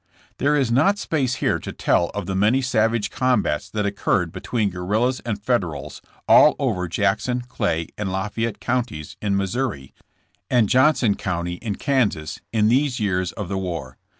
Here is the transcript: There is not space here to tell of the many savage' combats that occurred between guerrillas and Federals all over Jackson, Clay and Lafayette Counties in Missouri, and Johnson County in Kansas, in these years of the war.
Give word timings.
There 0.39 0.55
is 0.55 0.71
not 0.71 0.97
space 0.97 1.35
here 1.35 1.59
to 1.59 1.71
tell 1.71 2.09
of 2.15 2.25
the 2.25 2.33
many 2.33 2.59
savage' 2.63 3.11
combats 3.11 3.69
that 3.69 3.85
occurred 3.85 4.31
between 4.31 4.71
guerrillas 4.71 5.19
and 5.19 5.39
Federals 5.39 6.01
all 6.27 6.55
over 6.57 6.87
Jackson, 6.87 7.41
Clay 7.41 7.89
and 7.99 8.11
Lafayette 8.11 8.59
Counties 8.59 9.15
in 9.21 9.37
Missouri, 9.37 9.93
and 10.49 10.69
Johnson 10.69 11.13
County 11.13 11.57
in 11.61 11.75
Kansas, 11.75 12.41
in 12.51 12.67
these 12.67 12.99
years 12.99 13.31
of 13.33 13.47
the 13.47 13.59
war. 13.59 13.99